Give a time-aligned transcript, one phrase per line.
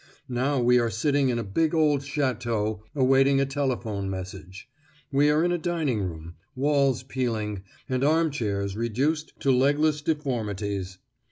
[0.29, 4.67] Now we are sitting in a big old château awaiting a telephone message;
[5.11, 10.97] we are in a dining room, walls peeling, and arm chairs reduced to legless deformities!